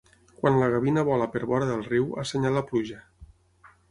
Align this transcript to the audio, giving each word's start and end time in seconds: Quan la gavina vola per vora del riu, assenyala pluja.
Quan 0.37 0.55
la 0.61 0.69
gavina 0.75 1.03
vola 1.09 1.27
per 1.35 1.41
vora 1.51 1.67
del 1.73 1.85
riu, 1.91 2.09
assenyala 2.23 2.65
pluja. 2.71 2.99